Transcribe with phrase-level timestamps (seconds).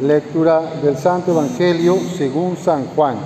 [0.00, 3.16] Lectura del Santo Evangelio según San Juan.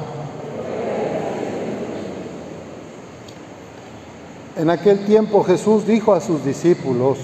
[4.56, 7.18] En aquel tiempo Jesús dijo a sus discípulos,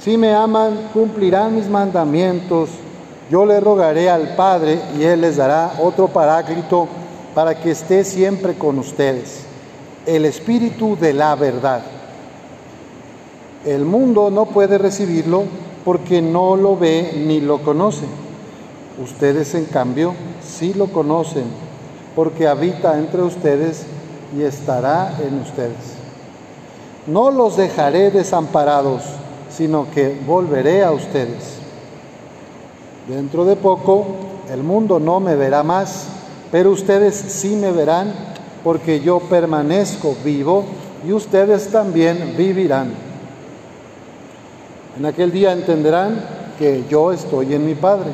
[0.00, 2.70] si me aman, cumplirán mis mandamientos.
[3.30, 6.88] Yo le rogaré al Padre y Él les dará otro paráclito
[7.34, 9.44] para que esté siempre con ustedes,
[10.06, 11.82] el Espíritu de la verdad.
[13.64, 15.44] El mundo no puede recibirlo
[15.84, 18.06] porque no lo ve ni lo conoce.
[18.98, 21.44] Ustedes, en cambio, sí lo conocen,
[22.16, 23.86] porque habita entre ustedes
[24.36, 25.94] y estará en ustedes.
[27.06, 29.02] No los dejaré desamparados,
[29.48, 31.58] sino que volveré a ustedes.
[33.08, 34.06] Dentro de poco
[34.52, 36.08] el mundo no me verá más,
[36.52, 38.12] pero ustedes sí me verán,
[38.62, 40.64] porque yo permanezco vivo
[41.06, 42.92] y ustedes también vivirán.
[44.98, 46.22] En aquel día entenderán
[46.58, 48.10] que yo estoy en mi Padre.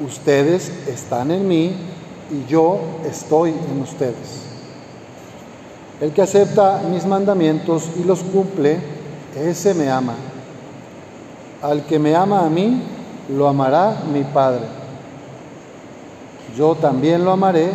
[0.00, 1.72] Ustedes están en mí
[2.30, 4.42] y yo estoy en ustedes.
[6.00, 8.78] El que acepta mis mandamientos y los cumple,
[9.36, 10.14] ese me ama.
[11.62, 12.82] Al que me ama a mí,
[13.28, 14.64] lo amará mi Padre.
[16.56, 17.70] Yo también lo amaré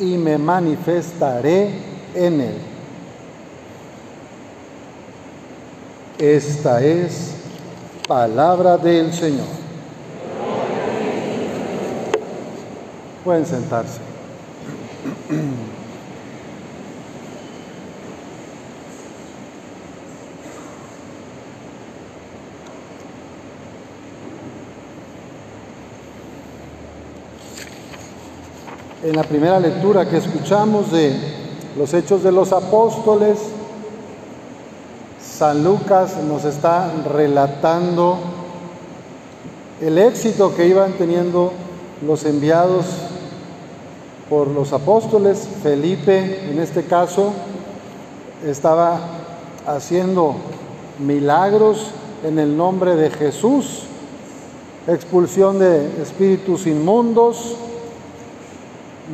[0.00, 1.70] y me manifestaré
[2.14, 2.56] en él.
[6.18, 7.34] Esta es
[8.06, 9.61] palabra del Señor.
[13.24, 14.00] Pueden sentarse.
[29.04, 31.16] En la primera lectura que escuchamos de
[31.76, 33.38] los Hechos de los Apóstoles,
[35.20, 38.18] San Lucas nos está relatando
[39.80, 41.52] el éxito que iban teniendo
[42.06, 42.86] los enviados
[44.32, 45.46] por los apóstoles.
[45.62, 47.34] Felipe, en este caso,
[48.46, 48.98] estaba
[49.66, 50.36] haciendo
[50.98, 51.88] milagros
[52.24, 53.82] en el nombre de Jesús,
[54.86, 57.56] expulsión de espíritus inmundos,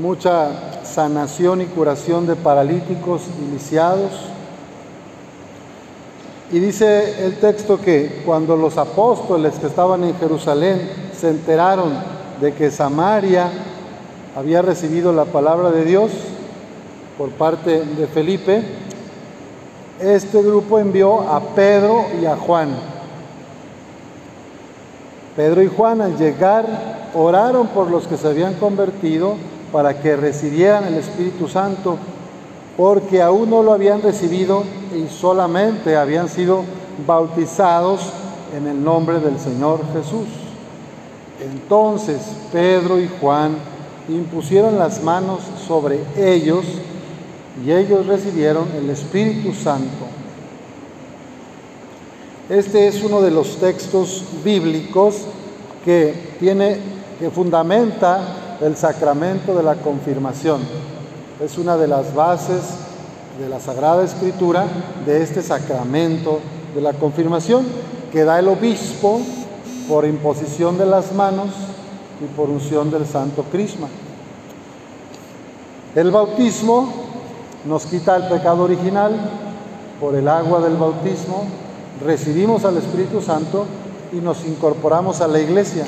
[0.01, 4.13] mucha sanación y curación de paralíticos iniciados.
[6.53, 11.93] Y dice el texto que cuando los apóstoles que estaban en Jerusalén se enteraron
[12.41, 13.51] de que Samaria
[14.37, 16.11] había recibido la palabra de Dios
[17.17, 18.63] por parte de Felipe,
[20.01, 22.69] este grupo envió a Pedro y a Juan.
[25.35, 26.67] Pedro y Juan al llegar
[27.15, 29.35] oraron por los que se habían convertido
[29.73, 31.99] para que recibieran el Espíritu Santo,
[32.77, 34.63] porque aún no lo habían recibido
[34.95, 36.63] y solamente habían sido
[37.07, 38.13] bautizados
[38.57, 40.29] en el nombre del Señor Jesús.
[41.41, 42.21] Entonces
[42.53, 43.57] Pedro y Juan
[44.09, 46.65] impusieron las manos sobre ellos
[47.65, 50.07] y ellos recibieron el Espíritu Santo.
[52.49, 55.27] Este es uno de los textos bíblicos
[55.85, 56.79] que tiene
[57.19, 60.63] que fundamenta el sacramento de la confirmación.
[61.45, 62.63] Es una de las bases
[63.39, 64.67] de la Sagrada Escritura
[65.05, 66.41] de este sacramento
[66.75, 67.67] de la confirmación
[68.13, 69.21] que da el obispo
[69.89, 71.51] por imposición de las manos
[72.21, 73.89] y por unción del Santo Crisma.
[75.95, 76.93] El bautismo
[77.65, 79.13] nos quita el pecado original
[80.01, 81.45] por el agua del bautismo,
[82.05, 83.67] recibimos al Espíritu Santo
[84.13, 85.87] y nos incorporamos a la iglesia.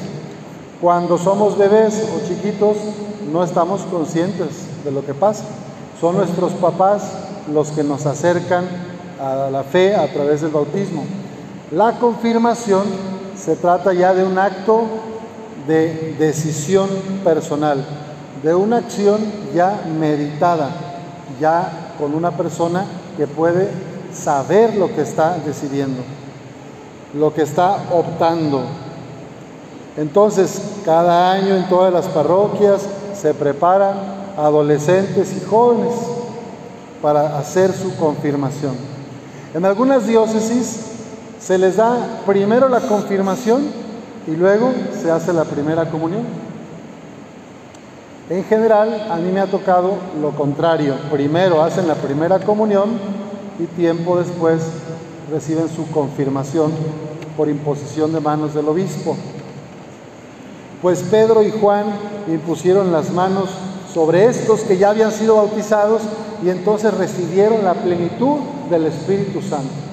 [0.80, 2.76] Cuando somos bebés o chiquitos
[3.32, 5.44] no estamos conscientes de lo que pasa.
[6.00, 7.02] Son nuestros papás
[7.52, 8.64] los que nos acercan
[9.20, 11.04] a la fe a través del bautismo.
[11.70, 12.84] La confirmación
[13.36, 14.82] se trata ya de un acto
[15.66, 16.88] de decisión
[17.24, 17.84] personal,
[18.42, 19.20] de una acción
[19.54, 20.70] ya meditada,
[21.40, 22.84] ya con una persona
[23.16, 23.68] que puede
[24.12, 26.02] saber lo que está decidiendo,
[27.14, 28.62] lo que está optando.
[29.96, 32.82] Entonces, cada año en todas las parroquias
[33.14, 33.96] se preparan
[34.36, 35.94] adolescentes y jóvenes
[37.02, 38.74] para hacer su confirmación.
[39.54, 40.86] En algunas diócesis
[41.40, 43.79] se les da primero la confirmación
[44.30, 44.72] y luego
[45.02, 46.22] se hace la primera comunión.
[48.28, 50.94] En general, a mí me ha tocado lo contrario.
[51.10, 52.90] Primero hacen la primera comunión
[53.58, 54.62] y tiempo después
[55.32, 56.72] reciben su confirmación
[57.36, 59.16] por imposición de manos del obispo.
[60.80, 61.86] Pues Pedro y Juan
[62.28, 63.50] impusieron las manos
[63.92, 66.02] sobre estos que ya habían sido bautizados
[66.44, 68.36] y entonces recibieron la plenitud
[68.70, 69.89] del Espíritu Santo.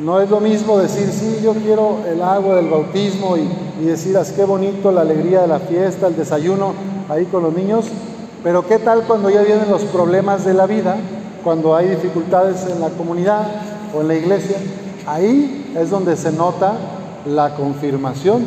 [0.00, 3.46] No es lo mismo decir, sí, yo quiero el agua del bautismo y,
[3.82, 6.72] y decirás qué bonito la alegría de la fiesta, el desayuno
[7.10, 7.84] ahí con los niños,
[8.42, 10.96] pero qué tal cuando ya vienen los problemas de la vida,
[11.44, 13.46] cuando hay dificultades en la comunidad
[13.94, 14.56] o en la iglesia,
[15.06, 16.72] ahí es donde se nota
[17.26, 18.46] la confirmación,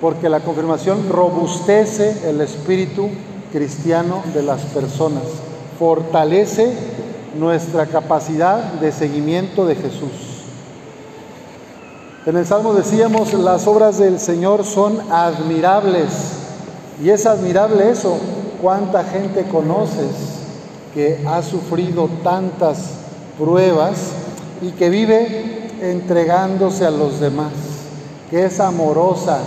[0.00, 3.08] porque la confirmación robustece el espíritu
[3.52, 5.22] cristiano de las personas,
[5.78, 6.72] fortalece
[7.38, 10.25] nuestra capacidad de seguimiento de Jesús.
[12.26, 16.08] En el Salmo decíamos, las obras del Señor son admirables.
[17.00, 18.16] Y es admirable eso.
[18.60, 20.10] ¿Cuánta gente conoces
[20.92, 22.78] que ha sufrido tantas
[23.38, 24.08] pruebas
[24.60, 27.52] y que vive entregándose a los demás?
[28.28, 29.38] Que es amorosa,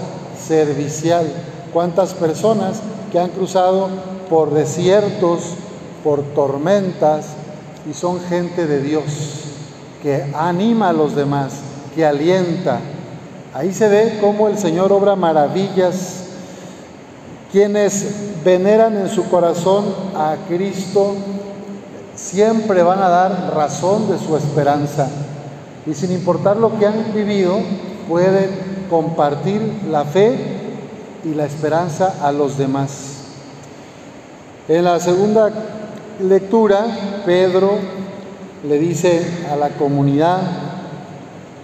[0.42, 1.28] servicial.
[1.74, 2.80] ¿Cuántas personas
[3.12, 3.90] que han cruzado
[4.30, 5.56] por desiertos,
[6.02, 7.25] por tormentas
[7.92, 9.04] y son gente de Dios,
[10.02, 11.56] que anima a los demás,
[12.04, 12.80] alienta.
[13.54, 16.25] Ahí se ve cómo el Señor obra maravillas.
[17.51, 19.86] Quienes veneran en su corazón
[20.16, 21.16] a Cristo
[22.16, 25.10] siempre van a dar razón de su esperanza.
[25.86, 27.60] Y sin importar lo que han vivido,
[28.07, 28.50] pueden
[28.90, 30.38] compartir la fe
[31.24, 33.16] y la esperanza a los demás.
[34.68, 35.50] En la segunda
[36.22, 36.86] lectura,
[37.25, 37.72] Pedro
[38.68, 40.42] le dice a la comunidad,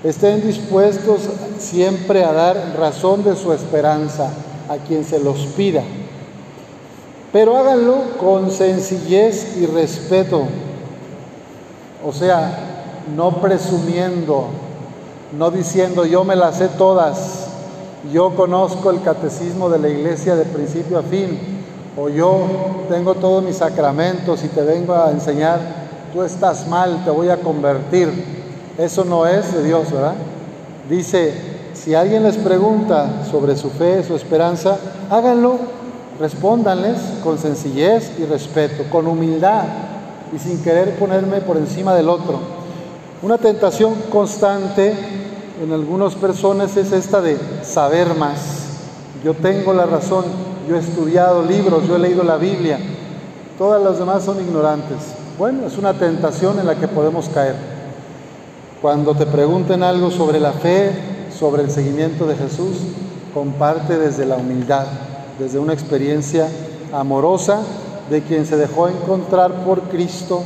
[0.06, 1.22] Estén dispuestos
[1.58, 4.30] siempre a dar razón de su esperanza
[4.70, 5.82] a quien se los pida,
[7.34, 10.44] pero háganlo con sencillez y respeto,
[12.06, 14.50] o sea, no presumiendo,
[15.36, 17.48] no diciendo yo me las sé todas,
[18.14, 21.64] yo conozco el catecismo de la iglesia de principio a fin,
[21.98, 22.46] o yo
[22.90, 25.60] tengo todos mis sacramentos y te vengo a enseñar,
[26.14, 28.45] tú estás mal, te voy a convertir.
[28.78, 30.16] Eso no es de Dios, ¿verdad?
[30.90, 31.34] Dice,
[31.74, 34.78] si alguien les pregunta sobre su fe, su esperanza,
[35.10, 35.58] háganlo,
[36.20, 39.64] respóndanles con sencillez y respeto, con humildad
[40.36, 42.40] y sin querer ponerme por encima del otro.
[43.22, 44.94] Una tentación constante
[45.64, 48.66] en algunas personas es esta de saber más.
[49.24, 50.26] Yo tengo la razón,
[50.68, 52.78] yo he estudiado libros, yo he leído la Biblia.
[53.58, 54.98] Todas las demás son ignorantes.
[55.40, 57.75] Bueno, es una tentación en la que podemos caer.
[58.82, 60.92] Cuando te pregunten algo sobre la fe,
[61.38, 62.78] sobre el seguimiento de Jesús,
[63.34, 64.86] comparte desde la humildad,
[65.40, 66.48] desde una experiencia
[66.94, 67.62] amorosa
[68.10, 70.44] de quien se dejó encontrar por Cristo.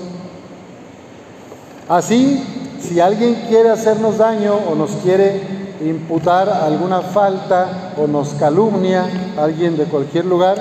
[1.88, 2.44] Así,
[2.80, 5.42] si alguien quiere hacernos daño o nos quiere
[5.82, 10.58] imputar alguna falta o nos calumnia, alguien de cualquier lugar,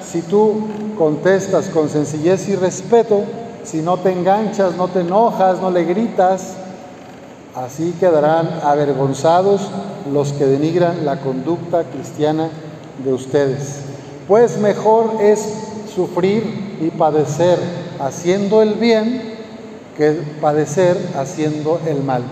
[0.00, 3.22] si tú contestas con sencillez y respeto,
[3.64, 6.56] si no te enganchas, no te enojas, no le gritas,
[7.54, 9.68] Así quedarán avergonzados
[10.12, 12.50] los que denigran la conducta cristiana
[13.04, 13.80] de ustedes.
[14.26, 15.54] Pues mejor es
[15.94, 17.58] sufrir y padecer
[17.98, 19.36] haciendo el bien
[19.96, 22.22] que padecer haciendo el mal.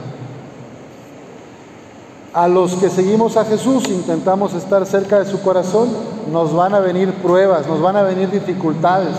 [2.32, 5.88] A los que seguimos a Jesús, intentamos estar cerca de su corazón,
[6.30, 9.16] nos van a venir pruebas, nos van a venir dificultades.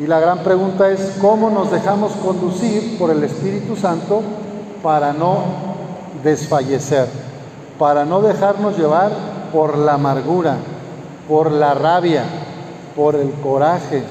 [0.00, 4.22] Y la gran pregunta es, ¿cómo nos dejamos conducir por el Espíritu Santo
[4.82, 5.44] para no
[6.22, 7.08] desfallecer,
[7.78, 9.10] para no dejarnos llevar
[9.52, 10.56] por la amargura,
[11.28, 12.24] por la rabia,
[12.96, 14.02] por el coraje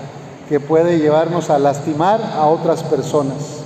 [0.50, 3.62] que puede llevarnos a lastimar a otras personas.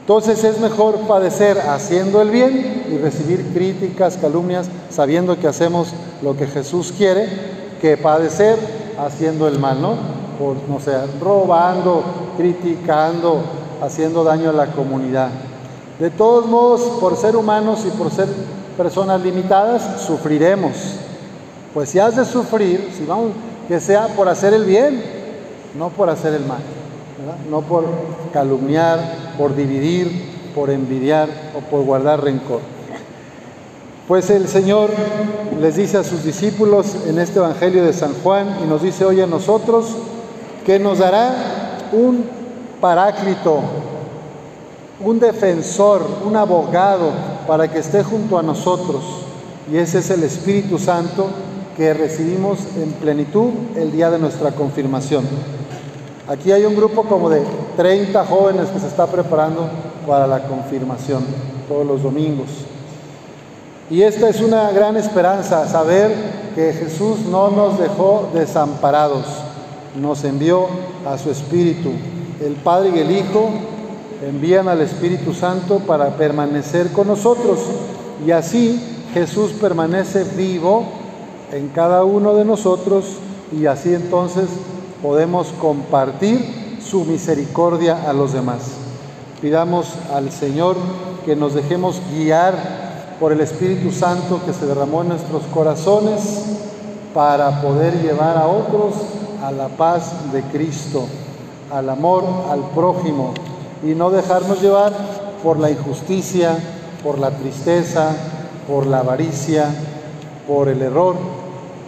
[0.00, 5.92] Entonces es mejor padecer haciendo el bien y recibir críticas, calumnias, sabiendo que hacemos
[6.22, 7.28] lo que Jesús quiere,
[7.80, 8.58] que padecer
[8.98, 9.94] haciendo el mal, ¿no?
[10.38, 12.02] Por, no sé, robando,
[12.36, 13.42] criticando,
[13.82, 15.28] haciendo daño a la comunidad.
[15.98, 18.28] De todos modos, por ser humanos y por ser
[18.76, 20.72] personas limitadas, sufriremos.
[21.74, 23.06] Pues si has de sufrir, si
[23.66, 25.02] que sea por hacer el bien,
[25.76, 26.60] no por hacer el mal,
[27.50, 27.84] no por
[28.32, 32.60] calumniar, por dividir, por envidiar o por guardar rencor.
[34.08, 34.90] Pues el Señor
[35.60, 39.20] les dice a sus discípulos en este Evangelio de San Juan y nos dice hoy
[39.20, 39.94] a nosotros
[40.64, 41.34] que nos dará
[41.92, 42.24] un
[42.80, 43.60] paráclito,
[45.00, 47.10] un defensor, un abogado
[47.46, 49.02] para que esté junto a nosotros.
[49.70, 51.28] Y ese es el Espíritu Santo
[51.76, 55.24] que recibimos en plenitud el día de nuestra confirmación.
[56.26, 57.42] Aquí hay un grupo como de
[57.76, 59.68] 30 jóvenes que se está preparando
[60.06, 61.24] para la confirmación
[61.68, 62.48] todos los domingos.
[63.90, 66.12] Y esta es una gran esperanza, saber
[66.54, 69.24] que Jesús no nos dejó desamparados,
[69.98, 70.66] nos envió
[71.06, 71.90] a su Espíritu.
[72.44, 73.48] El Padre y el Hijo
[74.22, 77.60] envían al Espíritu Santo para permanecer con nosotros
[78.26, 78.80] y así
[79.14, 80.84] Jesús permanece vivo
[81.52, 83.04] en cada uno de nosotros
[83.52, 84.48] y así entonces
[85.02, 88.72] podemos compartir su misericordia a los demás.
[89.40, 90.76] Pidamos al Señor
[91.24, 96.44] que nos dejemos guiar por el Espíritu Santo que se derramó en nuestros corazones
[97.14, 98.94] para poder llevar a otros
[99.42, 101.06] a la paz de Cristo,
[101.70, 103.34] al amor al prójimo
[103.82, 104.92] y no dejarnos llevar
[105.42, 106.58] por la injusticia,
[107.02, 108.14] por la tristeza,
[108.66, 109.66] por la avaricia,
[110.46, 111.16] por el error.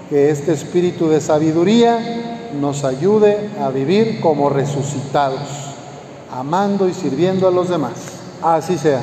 [0.09, 5.49] Que este espíritu de sabiduría nos ayude a vivir como resucitados,
[6.33, 7.93] amando y sirviendo a los demás.
[8.43, 9.03] Así sea.